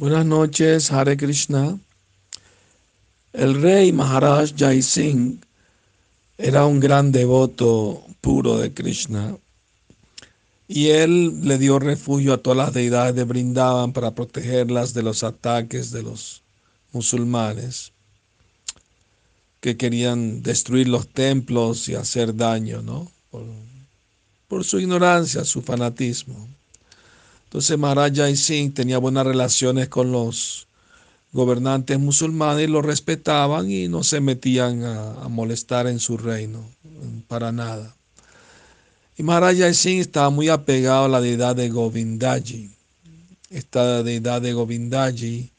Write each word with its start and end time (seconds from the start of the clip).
Buenas 0.00 0.24
noches, 0.24 0.90
Hare 0.92 1.18
Krishna. 1.18 1.78
El 3.34 3.60
rey 3.60 3.92
Maharaj 3.92 4.54
Jai 4.56 4.80
Singh 4.80 5.44
era 6.38 6.64
un 6.64 6.80
gran 6.80 7.12
devoto 7.12 8.02
puro 8.22 8.56
de 8.56 8.72
Krishna 8.72 9.36
y 10.66 10.86
él 10.88 11.46
le 11.46 11.58
dio 11.58 11.78
refugio 11.78 12.32
a 12.32 12.38
todas 12.38 12.56
las 12.56 12.72
deidades 12.72 13.14
de 13.14 13.24
Brindavan 13.24 13.92
para 13.92 14.12
protegerlas 14.12 14.94
de 14.94 15.02
los 15.02 15.22
ataques 15.22 15.90
de 15.90 16.02
los 16.02 16.40
musulmanes 16.92 17.92
que 19.60 19.76
querían 19.76 20.42
destruir 20.42 20.88
los 20.88 21.08
templos 21.08 21.90
y 21.90 21.94
hacer 21.94 22.34
daño, 22.34 22.80
¿no? 22.80 23.12
Por, 23.30 23.44
por 24.48 24.64
su 24.64 24.80
ignorancia, 24.80 25.44
su 25.44 25.60
fanatismo. 25.60 26.48
Entonces 27.50 27.76
Maharaja 27.76 28.32
Singh 28.36 28.74
tenía 28.74 28.98
buenas 28.98 29.26
relaciones 29.26 29.88
con 29.88 30.12
los 30.12 30.68
gobernantes 31.32 31.98
musulmanes 31.98 32.68
y 32.68 32.70
los 32.70 32.84
respetaban 32.84 33.68
y 33.68 33.88
no 33.88 34.04
se 34.04 34.20
metían 34.20 34.84
a, 34.84 35.26
molestar 35.28 35.88
en 35.88 35.98
su 35.98 36.16
reino, 36.16 36.64
para 37.26 37.50
nada. 37.50 37.92
Y 39.16 39.24
Maharaja 39.24 39.74
Singh 39.74 39.98
estaba 39.98 40.30
muy 40.30 40.48
apegado 40.48 41.06
a 41.06 41.08
la 41.08 41.20
deidad 41.20 41.56
de 41.56 41.70
Govindaji. 41.70 42.70
Esta 43.50 44.04
deidad 44.04 44.40
de 44.42 44.52
Govindaji 44.52 45.50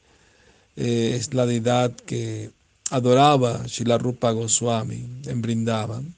eh, 0.76 1.12
es 1.14 1.34
la 1.34 1.44
deidad 1.44 1.92
que 1.92 2.52
adoraba 2.88 3.64
Shilarupa 3.66 4.30
Goswami 4.30 5.04
en 5.26 5.42
Brindavan. 5.42 6.14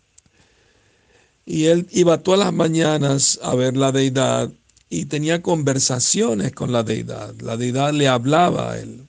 Y 1.45 1.65
él 1.65 1.89
iba 1.91 2.19
todas 2.19 2.39
las 2.39 2.53
mañanas 2.53 3.41
a 3.43 3.57
ver 3.57 3.77
la 3.77 3.91
deidad 3.91 4.53
y 4.89 5.07
tenía 5.07 5.43
conversaciones 5.43 6.53
con 6.53 6.73
la 6.73 6.83
deidad. 6.83 7.35
La 7.41 7.57
deidad 7.57 7.93
le 7.93 8.09
hablaba 8.09 8.73
a 8.73 8.79
él, 8.79 9.07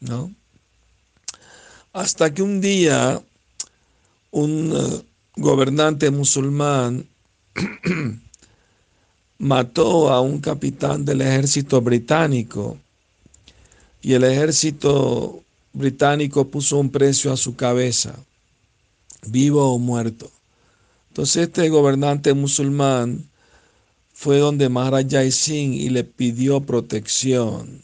¿no? 0.00 0.32
Hasta 1.92 2.32
que 2.32 2.42
un 2.42 2.60
día 2.60 3.22
un 4.30 4.72
eh, 4.74 5.02
gobernante 5.36 6.10
musulmán 6.10 7.06
mató 9.38 10.10
a 10.10 10.20
un 10.20 10.40
capitán 10.40 11.04
del 11.04 11.20
ejército 11.20 11.80
británico 11.80 12.78
y 14.00 14.14
el 14.14 14.24
ejército 14.24 15.42
británico 15.72 16.48
puso 16.48 16.78
un 16.78 16.90
precio 16.90 17.32
a 17.32 17.36
su 17.36 17.54
cabeza, 17.56 18.14
vivo 19.26 19.72
o 19.72 19.78
muerto. 19.78 20.30
Entonces 21.10 21.48
este 21.48 21.68
gobernante 21.68 22.32
musulmán 22.34 23.28
fue 24.22 24.38
donde 24.38 24.68
Maharaj 24.68 25.32
Singh 25.32 25.74
y 25.74 25.88
le 25.90 26.04
pidió 26.04 26.60
protección. 26.60 27.82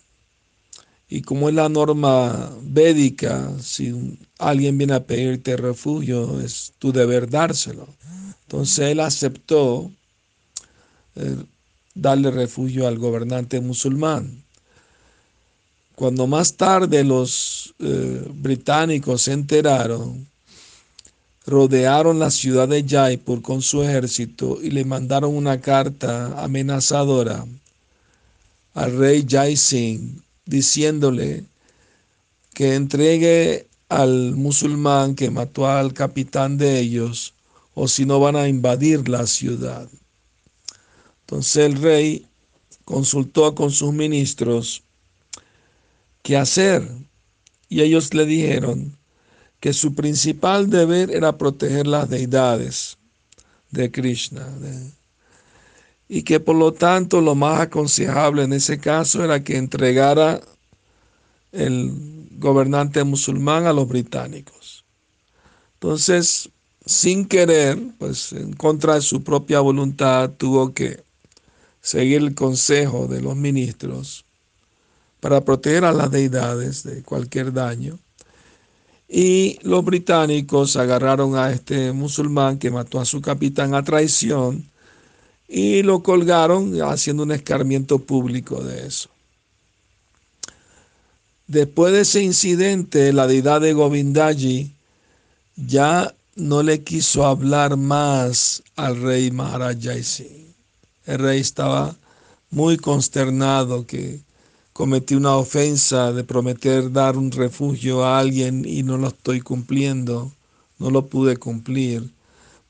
Y 1.08 1.22
como 1.22 1.48
es 1.48 1.55
la 1.56 1.69
norma 1.69 2.53
védica, 2.62 3.53
si 3.61 4.17
alguien 4.39 4.78
viene 4.78 4.92
a 4.92 5.05
pedirte 5.05 5.56
refugio, 5.56 6.41
es 6.41 6.75
tu 6.78 6.92
deber 6.92 7.28
dárselo. 7.28 7.89
Entonces 8.42 8.91
él 8.91 9.00
aceptó 9.00 9.91
eh, 11.16 11.42
darle 11.92 12.31
refugio 12.31 12.86
al 12.86 12.98
gobernante 12.98 13.61
musulmán. 13.61 14.44
Cuando 15.97 16.28
más 16.28 16.56
tarde 16.56 17.03
los 17.03 17.75
eh, 17.81 18.25
británicos 18.33 19.22
se 19.22 19.33
enteraron, 19.33 20.28
rodearon 21.48 22.18
la 22.18 22.30
ciudad 22.30 22.68
de 22.68 22.84
Jaipur 22.86 23.41
con 23.41 23.62
su 23.62 23.82
ejército 23.82 24.58
y 24.62 24.70
le 24.70 24.84
mandaron 24.84 25.34
una 25.34 25.62
carta 25.62 26.44
amenazadora 26.44 27.46
al 28.74 28.98
rey 28.98 29.24
Jai 29.27 29.56
Singh 29.56 30.20
diciéndole 30.44 31.44
que 32.52 32.74
entregue 32.74 33.66
al 33.88 34.34
musulmán 34.36 35.14
que 35.14 35.30
mató 35.30 35.66
al 35.66 35.94
capitán 35.94 36.58
de 36.58 36.80
ellos 36.80 37.32
o 37.72 37.88
si 37.88 38.04
no 38.04 38.20
van 38.20 38.36
a 38.36 38.47
invadir 38.47 39.09
la 39.09 39.26
ciudad. 39.26 39.88
Entonces 41.20 41.65
el 41.65 41.80
rey 41.80 42.26
consultó 42.84 43.54
con 43.54 43.70
sus 43.70 43.94
ministros 43.94 44.82
qué 46.22 46.36
hacer 46.36 46.86
y 47.70 47.80
ellos 47.80 48.12
le 48.12 48.26
dijeron 48.26 48.97
que 49.60 49.72
su 49.72 49.94
principal 49.94 50.70
deber 50.70 51.10
era 51.10 51.36
proteger 51.36 51.86
las 51.86 52.08
deidades 52.08 52.98
de 53.70 53.91
Krishna. 53.91 54.46
y 56.10 56.22
que 56.22 56.41
por 56.41 56.56
lo 56.56 56.72
tanto 56.72 57.20
lo 57.20 57.34
más 57.34 57.60
aconsejable 57.60 58.42
en 58.42 58.54
ese 58.54 58.78
caso 58.78 59.22
era 59.22 59.44
que 59.44 59.58
entregara 59.58 60.41
el 61.52 61.92
gobernante 62.38 63.04
musulmán 63.04 63.66
a 63.66 63.74
los 63.74 63.86
británicos. 63.88 64.84
Entonces, 65.74 66.48
sin 66.86 67.26
querer, 67.26 67.78
pues 67.98 68.32
en 68.32 68.54
contra 68.54 68.94
de 68.94 69.02
su 69.02 69.22
propia 69.22 69.60
voluntad, 69.60 70.30
tuvo 70.30 70.72
que 70.72 71.02
seguir 71.82 72.22
el 72.22 72.34
consejo 72.34 73.06
de 73.06 73.20
los 73.20 73.36
ministros 73.36 74.24
para 75.20 75.44
proteger 75.44 75.84
a 75.84 75.92
las 75.92 76.10
deidades 76.10 76.82
de 76.84 77.02
cualquier 77.02 77.52
daño. 77.52 77.98
Y 79.08 79.58
los 79.62 79.84
británicos 79.84 80.76
agarraron 80.76 81.36
a 81.36 81.50
este 81.50 81.92
musulmán 81.92 82.58
que 82.58 82.70
mató 82.70 83.00
a 83.00 83.06
su 83.06 83.22
capitán 83.22 83.74
a 83.74 83.82
traición 83.82 84.69
y 85.48 85.82
lo 85.82 86.02
colgaron 86.02 86.78
haciendo 86.82 87.22
un 87.22 87.32
escarmiento 87.32 87.98
público 87.98 88.62
de 88.62 88.86
eso. 88.86 89.08
Después 91.47 91.94
de 91.94 92.02
ese 92.02 92.22
incidente, 92.22 93.14
la 93.14 93.26
deidad 93.26 93.62
de 93.62 93.72
Govindaji 93.72 94.70
ya 95.56 96.14
no 96.36 96.62
le 96.62 96.84
quiso 96.84 97.26
hablar 97.26 97.78
más 97.78 98.62
al 98.76 99.00
rey 99.00 99.30
Maharaja 99.30 99.72
El 101.06 101.18
rey 101.18 101.41
estaba 101.41 101.97
muy 102.50 102.76
consternado 102.76 103.86
que 103.86 104.20
cometí 104.78 105.16
una 105.16 105.34
ofensa 105.34 106.12
de 106.12 106.22
prometer 106.22 106.93
dar 106.93 107.16
un 107.16 107.33
refugio 107.33 108.05
a 108.05 108.21
alguien 108.21 108.65
y 108.65 108.84
no 108.84 108.97
lo 108.97 109.09
estoy 109.09 109.41
cumpliendo, 109.41 110.31
no 110.78 110.91
lo 110.93 111.09
pude 111.09 111.37
cumplir. 111.37 112.09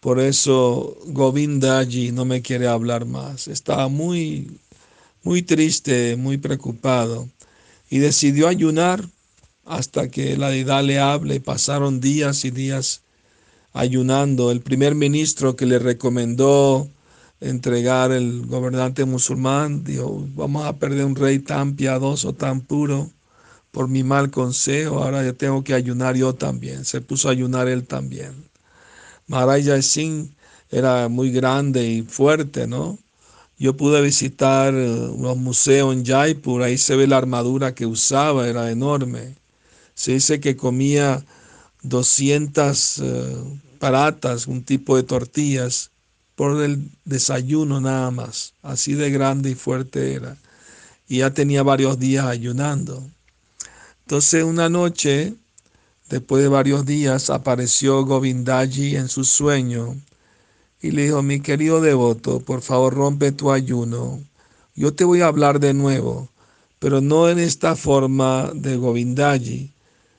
Por 0.00 0.18
eso 0.18 0.96
Govinda 1.08 1.78
allí 1.78 2.10
no 2.10 2.24
me 2.24 2.40
quiere 2.40 2.66
hablar 2.66 3.04
más. 3.04 3.46
Estaba 3.46 3.88
muy, 3.88 4.58
muy 5.22 5.42
triste, 5.42 6.16
muy 6.16 6.38
preocupado 6.38 7.28
y 7.90 7.98
decidió 7.98 8.48
ayunar 8.48 9.04
hasta 9.66 10.08
que 10.08 10.38
la 10.38 10.48
deidad 10.48 10.82
le 10.84 11.00
hable. 11.00 11.40
Pasaron 11.40 12.00
días 12.00 12.46
y 12.46 12.50
días 12.50 13.02
ayunando. 13.74 14.50
El 14.50 14.62
primer 14.62 14.94
ministro 14.94 15.56
que 15.56 15.66
le 15.66 15.78
recomendó 15.78 16.88
entregar 17.40 18.12
el 18.12 18.46
gobernante 18.46 19.04
musulmán, 19.04 19.84
dijo, 19.84 20.26
vamos 20.34 20.66
a 20.66 20.76
perder 20.76 21.04
un 21.04 21.16
rey 21.16 21.38
tan 21.38 21.76
piadoso, 21.76 22.34
tan 22.34 22.60
puro, 22.60 23.10
por 23.70 23.88
mi 23.88 24.02
mal 24.02 24.30
consejo, 24.30 25.02
ahora 25.02 25.24
yo 25.24 25.34
tengo 25.34 25.62
que 25.62 25.74
ayunar 25.74 26.16
yo 26.16 26.34
también. 26.34 26.84
Se 26.84 27.00
puso 27.00 27.28
a 27.28 27.32
ayunar 27.32 27.68
él 27.68 27.86
también. 27.86 28.32
Maharaj 29.26 29.82
Singh 29.82 30.34
era 30.70 31.08
muy 31.08 31.30
grande 31.30 31.86
y 31.86 32.02
fuerte, 32.02 32.66
¿no? 32.66 32.98
Yo 33.58 33.76
pude 33.76 34.00
visitar 34.00 34.72
eh, 34.74 34.86
los 35.18 35.36
museos 35.36 35.92
en 35.92 36.04
Jaipur, 36.04 36.62
ahí 36.62 36.78
se 36.78 36.96
ve 36.96 37.06
la 37.06 37.18
armadura 37.18 37.74
que 37.74 37.86
usaba, 37.86 38.48
era 38.48 38.70
enorme. 38.70 39.36
Se 39.94 40.12
dice 40.12 40.40
que 40.40 40.56
comía 40.56 41.24
200 41.82 42.98
eh, 42.98 43.36
paratas, 43.78 44.46
un 44.46 44.62
tipo 44.64 44.96
de 44.96 45.02
tortillas, 45.02 45.90
por 46.38 46.62
el 46.62 46.88
desayuno 47.04 47.80
nada 47.80 48.12
más. 48.12 48.52
Así 48.62 48.94
de 48.94 49.10
grande 49.10 49.50
y 49.50 49.54
fuerte 49.56 50.14
era. 50.14 50.36
Y 51.08 51.18
ya 51.18 51.34
tenía 51.34 51.64
varios 51.64 51.98
días 51.98 52.26
ayunando. 52.26 53.02
Entonces 54.04 54.44
una 54.44 54.68
noche, 54.68 55.34
después 56.08 56.40
de 56.40 56.48
varios 56.48 56.86
días, 56.86 57.28
apareció 57.28 58.04
Govindaji 58.04 58.94
en 58.94 59.08
su 59.08 59.24
sueño 59.24 59.96
y 60.80 60.92
le 60.92 61.06
dijo, 61.06 61.22
mi 61.22 61.40
querido 61.40 61.80
devoto, 61.80 62.38
por 62.38 62.62
favor 62.62 62.94
rompe 62.94 63.32
tu 63.32 63.50
ayuno. 63.50 64.22
Yo 64.76 64.94
te 64.94 65.02
voy 65.02 65.22
a 65.22 65.26
hablar 65.26 65.58
de 65.58 65.74
nuevo, 65.74 66.28
pero 66.78 67.00
no 67.00 67.28
en 67.28 67.40
esta 67.40 67.74
forma 67.74 68.52
de 68.54 68.76
Govindaji, 68.76 69.72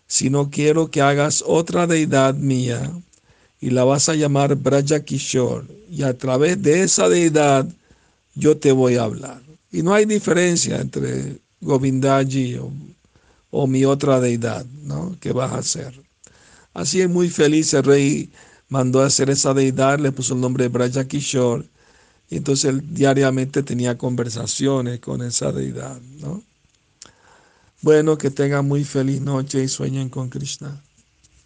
sino 0.06 0.50
quiero 0.50 0.92
que 0.92 1.02
hagas 1.02 1.46
otra 1.48 1.88
deidad 1.88 2.36
mía 2.36 2.92
y 3.62 3.70
la 3.72 3.84
vas 3.84 4.10
a 4.10 4.16
llamar 4.16 4.56
Braja 4.56 5.04
Kishore 5.04 5.68
y 5.90 6.04
a 6.04 6.18
través 6.18 6.62
de 6.62 6.84
esa 6.84 7.10
deidad 7.10 7.68
yo 8.36 8.58
te 8.58 8.72
voy 8.72 8.96
a 8.96 9.04
hablar. 9.04 9.42
Y 9.72 9.82
no 9.82 9.94
hay 9.94 10.06
diferencia 10.06 10.80
entre 10.80 11.40
Govindaji 11.62 12.60
o, 13.52 13.68
mi 13.68 13.86
otra 13.86 14.20
deidad, 14.20 14.66
¿no? 14.84 15.16
¿Qué 15.20 15.34
vas 15.34 15.52
a 15.52 15.58
hacer? 15.58 16.02
Así 16.74 17.02
es 17.02 17.10
muy 17.10 17.30
feliz 17.30 17.74
el 17.74 17.84
rey 17.84 18.30
mandó 18.70 19.02
a 19.02 19.08
hacer 19.08 19.30
esa 19.30 19.54
deidad, 19.54 20.00
le 20.00 20.12
puso 20.12 20.36
el 20.36 20.42
nombre 20.42 20.64
de 20.64 20.70
Braja 20.70 21.08
Kishore 21.08 21.66
y 22.30 22.38
entonces 22.38 22.66
él 22.66 22.94
diariamente 22.94 23.64
tenía 23.64 23.98
conversaciones 23.98 25.00
con 25.00 25.24
esa 25.24 25.52
deidad, 25.52 26.00
¿no? 26.20 26.44
Bueno, 27.82 28.18
que 28.18 28.30
tengan 28.30 28.68
muy 28.68 28.84
feliz 28.84 29.22
noche 29.22 29.64
y 29.64 29.68
sueñen 29.68 30.10
con 30.10 30.30
Krishna. 30.30 30.84